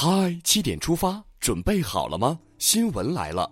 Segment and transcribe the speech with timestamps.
[0.00, 2.38] 嗨，七点出发，准备好了吗？
[2.56, 3.50] 新闻来了，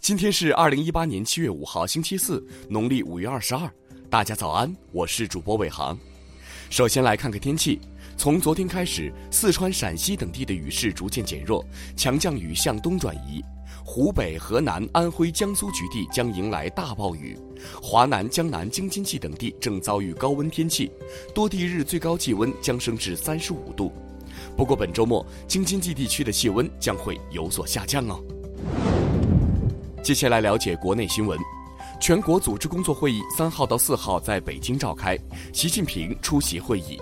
[0.00, 3.70] 今天是二零一八年七月五号，星期四，农历五月二十二。
[4.10, 5.96] 大家早安，我是主播伟航。
[6.70, 7.78] 首先来看看天气，
[8.16, 11.64] 从昨天开始，四川、陕西等地的雨势逐渐减弱，
[11.96, 13.40] 强降雨向东转移。
[13.84, 17.38] 湖北、河南、安徽、江苏局地将迎来大暴雨，
[17.80, 20.90] 华南、江南、京津冀等地正遭遇高温天气，
[21.32, 23.92] 多地日最高气温将升至三十五度。
[24.54, 28.22] 不过本周末京津冀地区的气温将会有所下降哦。
[30.02, 31.38] 接下来了解国内新闻，
[32.00, 35.18] 全国组织工作会议三号到四号在北京召开，
[35.52, 37.00] 习近平出席会议。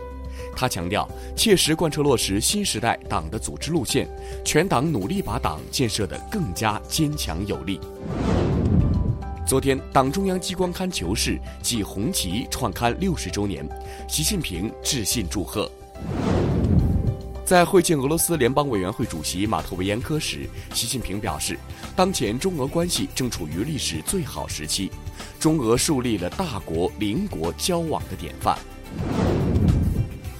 [0.56, 4.08] 他强调，切实贯彻落实新时代党的组织路线，
[4.44, 7.80] 全党努力把党建设得更加坚强有力。
[9.46, 11.32] 昨天，党中央机关刊《求是》
[11.62, 13.68] 暨红旗创刊六十周年，
[14.08, 15.70] 习近平致信祝贺。
[17.44, 21.58] 在会见俄罗斯联邦委员会主席马特维延科时，习近平表示，
[21.94, 24.90] 当前中俄关系正处于历史最好时期，
[25.38, 28.58] 中俄树立了大国邻国交往的典范。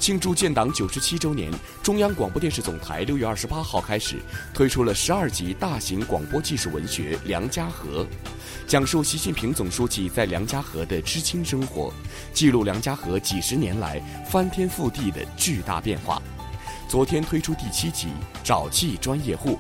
[0.01, 4.17] 庆祝建党九十七周年，中央广播电视总台六月二十八号开始
[4.55, 8.03] 推出了十二集大型广播纪实文学《梁家河》，
[8.67, 11.93] 讲述习近平总书记在梁家河的知青生活，
[12.33, 16.21] 记录梁家河几十年来翻天覆地的巨大变化。
[16.95, 18.07] 昨天推出第七集
[18.47, 19.57] 《沼气专业户》。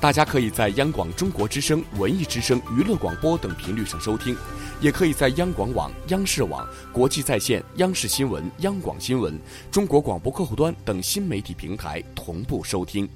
[0.00, 4.36] 大家可以在央广中国之声、文艺之声、娱乐广播等频率上收听，
[4.80, 9.36] 也可以在央广网、央视网、国际在线、央视新闻、央广新闻、
[9.72, 13.08] 中国广播客户端等新媒体平台同步收听。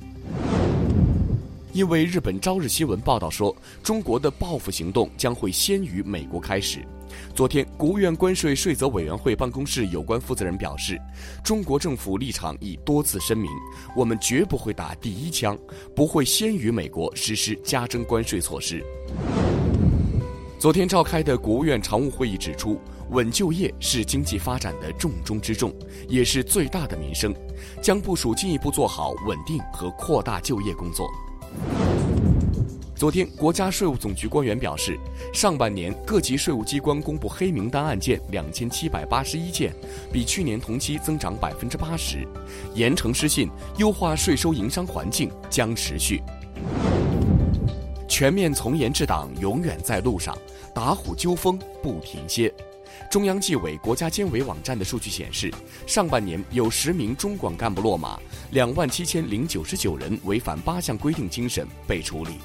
[1.77, 6.83] 因为日本朝日新闻报道说，中国的报复行动将会先于美国开始。
[7.34, 10.98] 昨天，国务院关税税则委员会办公室有关负责人表示，
[11.44, 13.50] 中国政府立场已多次声明，
[13.94, 15.55] 我们绝不会打第一枪，
[15.94, 18.83] 不会先于美国实施加征关税措施。
[20.58, 22.80] 昨天召开的国务院常务会议指出，
[23.11, 25.70] 稳就业是经济发展的重中之重，
[26.08, 27.34] 也是最大的民生，
[27.83, 31.06] 将部署进一步做好稳定和扩大就业工作。
[32.94, 34.98] 昨天，国家税务总局官员表示，
[35.30, 39.74] 上半年各级税务机关公布黑名单案件两千七百八十一件，
[40.11, 42.27] 比去年同期增长百分之八十。
[42.74, 46.22] 严惩失信，优化税收营商环境将持续。
[48.08, 50.34] 全面从严治党永远在路上，
[50.74, 52.50] 打虎纠风不停歇。
[53.11, 55.52] 中央纪委国家监委网站的数据显示，
[55.86, 58.18] 上半年有十名中管干部落马，
[58.51, 62.39] 两万七千零九十九人违反八项规定精神被处理。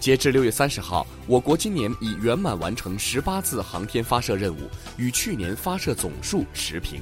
[0.00, 4.68] 截至六月三十号，我国今年已圆满完成十八次航天发射任务，
[4.98, 7.00] 与去年发射总数持平。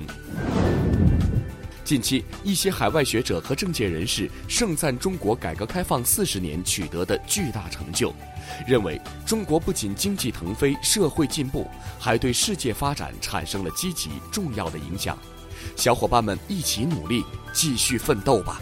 [1.92, 8.10] 近期，一些海外学者和政界人士盛赞中国改革开放四十年取得的巨大成就，
[8.66, 15.18] 认为中国不仅经济腾飞、社会进步，还对世界发展产生了积极重要的影响。
[15.76, 18.58] 小伙伴们一起努力，继续奋斗吧！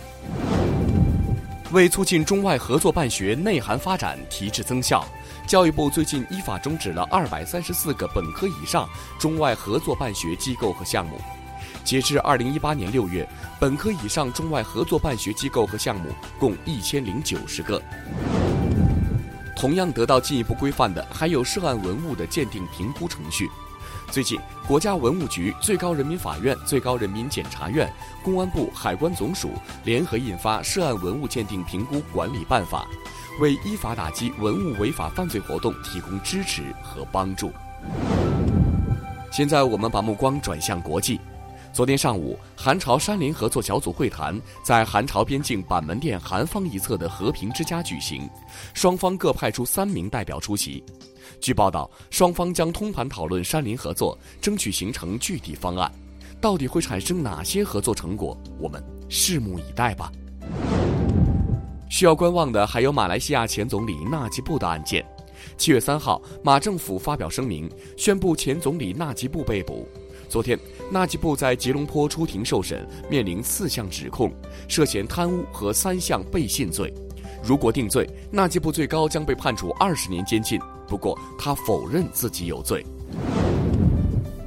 [1.70, 5.06] 为促进中外合作办学内涵发展提质增效，
[5.46, 8.88] 教育部最近依法终止了二百三十四个本科以上
[9.20, 11.20] 中外合作办学机构和项目。
[11.84, 17.80] 截至二零一八年六月，本科以上中外合作办学机构和项目共一千零九十个。
[19.56, 23.48] 同样得到进一步规范的，还有涉案文物的鉴定评估程序。
[24.10, 27.88] 最近，国家文物局、最高人民法院、最高人民检察院、
[28.24, 29.50] 公安部、海关总署
[29.84, 32.88] 联合印发《涉案文物鉴定评估管理办法》，
[33.42, 37.52] 为依法打击文物违法犯罪活动提供支持和帮助。
[39.30, 41.19] 现在，我们把目光转向国际。
[41.80, 48.28] 昨天上午，韩朝山林合作小组会谈在韩朝边境板门店韩方一侧的和平之家举行，
[48.74, 50.84] 双方各派出三名代表出席。
[51.40, 55.90] 据报道，双方将通盘讨论山林合作，争取形成具体方案。
[56.38, 58.36] 到底会产生哪些合作成果？
[58.58, 60.12] 我们拭目以待吧。
[61.88, 65.02] 需要观望的还有马来西亚前总理纳吉布的案件。
[65.56, 69.88] 七月三号，马政府发表声明，宣布前总理纳吉布被捕。
[70.30, 70.56] 昨天，
[70.92, 74.32] 纳吉布在吉隆坡出庭受审，面临四项指控，
[74.68, 76.94] 涉嫌贪污和三项背信罪。
[77.42, 80.60] 如果定罪，纳吉布最高将被判处二十年监禁。
[80.86, 82.86] 不过，他否认自己有罪。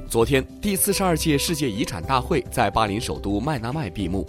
[0.08, 4.26] 昨天，第四十二届世界遗产大会在巴林首都麦纳麦闭幕，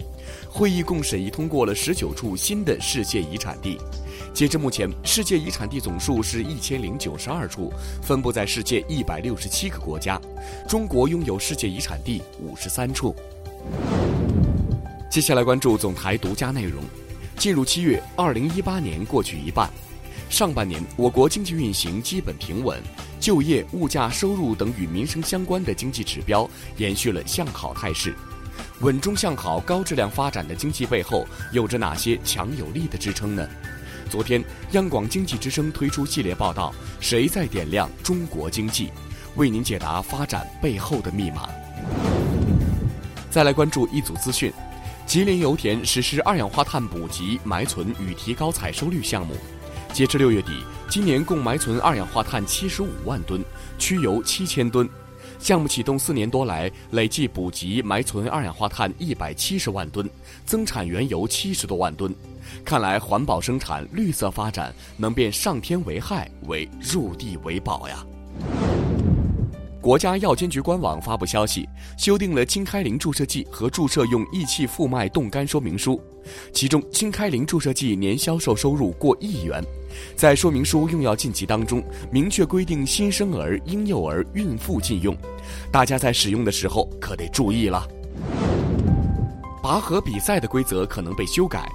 [0.56, 3.78] 会议共审议通过了十九处新的世界遗产地。
[4.32, 7.70] 截至目前，世界遗产地总数是一千零九十二处，
[8.02, 10.18] 分布在世界一百六十七个国家。
[10.66, 13.14] 中国拥有世界遗产地五十三处。
[15.10, 16.82] 接下来关注总台独家内容。
[17.36, 19.70] 进入七月，二零一八年过去一半，
[20.30, 22.82] 上半年我国经济运行基本平稳，
[23.20, 26.48] 就业、物价、收入等与民生相关的经济指标
[26.78, 28.14] 延续了向好态势。
[28.80, 33.48] 稳中向好、高质量发展的经济背后，有着哪些强有力的支撑呢？
[34.10, 36.74] 昨天，央广经济之声推出系列报道
[37.04, 38.88] 《谁在点亮中国经济》，
[39.34, 41.48] 为您解答发展背后的密码。
[43.30, 44.52] 再来关注一组资讯：
[45.06, 49.34] 吉林油田实施二氧化碳补给、埋存与提高采收率项目，
[49.90, 53.42] 截至六月底，今年共埋存二氧化碳七十五万吨，
[53.78, 54.86] 驱油七千吨。
[55.38, 60.08] 项目启动四年多来，累计补给埋存二氧化碳一百七十万吨，
[60.44, 62.14] 增产原油七十多万吨。
[62.64, 68.04] 看来，环保生产、绿色发展能变上天为害为入地为宝呀。
[69.86, 76.02] 国家药监局官网发布消息，修订了清开灵注射剂和注射用益气复脉冻干说明书，
[76.52, 79.62] 其中清开灵注射剂年销售收入过亿元。
[80.16, 81.80] 在说明书用药禁忌当中，
[82.10, 85.16] 明确规定新生儿、婴幼儿、孕妇禁用，
[85.70, 87.86] 大家在使用的时候可得注意了。
[89.62, 91.70] 拔河比赛的规则可能被修改。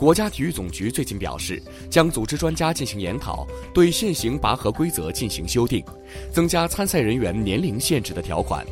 [0.00, 5.84] 国家体育总局最近表示，将组织专家进行研讨，对现行拔河规则进行修订，
[6.32, 8.64] 增加参赛人员年龄限制的条款。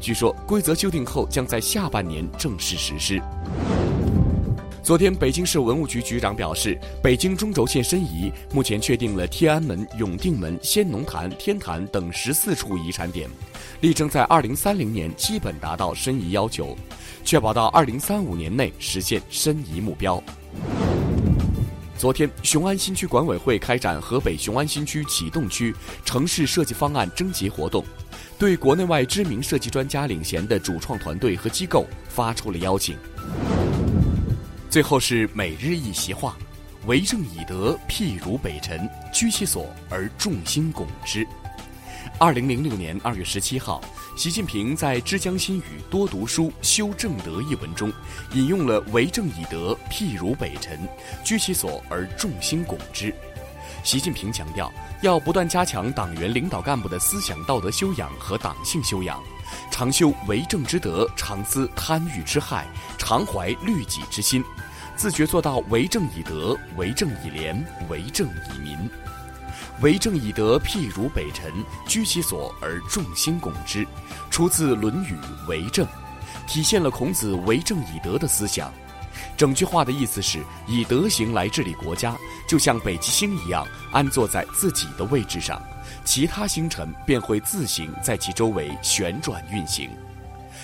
[0.00, 3.20] 据说规则修订后将在下半年正式实施。
[4.86, 13.28] 昨天，北京市文物局局长表示，北京中轴线申遗目前确定了天安门、永定门、先农坛、天坛等十四处遗产点，
[13.80, 16.78] 力争在二零三零年基本达到申遗要求，
[17.24, 20.22] 确保到二零三五年内实现申遗目标。
[21.98, 25.74] 昨天，雄安新区管委会开展河北雄安新区启动区
[26.04, 27.84] 城市设计方案征集活动，
[28.38, 32.96] 对国内外知名设计专家领衔的主创团队和机构发出了邀请。
[34.76, 36.36] 最后是每日一席话：
[36.84, 41.26] 为政以德，譬如北辰，居其所而众星拱之。
[42.18, 43.80] 二零零六年二月十七号，
[44.18, 47.90] 习近平在《之江新语·多读书，修正德》一文中，
[48.34, 50.86] 引用了“为政以德，譬如北辰，
[51.24, 53.10] 居其所而众星拱之”。
[53.82, 54.70] 习近平强调，
[55.00, 59.22] 要不断加强党员领导干部的思想道德修养和党性修养，
[59.70, 62.66] 常修为政之德，常思贪欲之害，
[62.98, 64.44] 常怀律己之心。
[64.96, 68.76] 自觉做到为政以德、为政以廉、为政以民。
[69.82, 71.52] 为政以德，譬如北辰，
[71.86, 73.86] 居其所而众星拱之，
[74.30, 75.14] 出自《论语·
[75.46, 75.86] 为政》，
[76.48, 78.72] 体现了孔子为政以德的思想。
[79.36, 82.16] 整句话的意思是以德行来治理国家，
[82.48, 85.62] 就像北极星一样安坐在自己的位置上，
[86.06, 89.90] 其他星辰便会自行在其周围旋转运行。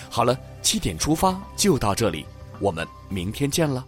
[0.08, 2.24] 好了，七点出发就到这里，
[2.60, 3.84] 我们明天见了。